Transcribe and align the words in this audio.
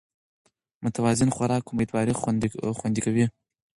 متوازن 0.83 1.29
خوراک 1.35 1.63
امېدواري 1.71 2.13
خوندي 2.79 3.01
کوي 3.05 3.25